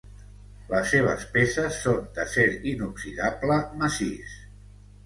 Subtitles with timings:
[0.71, 4.39] Les seves peces són d'acer inoxidable massís.